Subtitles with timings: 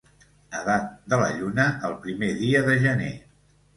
[0.59, 3.13] Edat de la lluna el primer dia de gener.